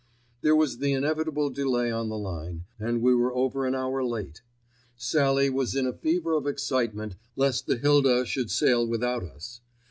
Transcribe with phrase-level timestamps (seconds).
[0.41, 4.41] There was the inevitable delay on the line, and we were over an hour late.
[4.95, 9.61] Sallie was in a fever of excitement lest the Hilda should sail without us.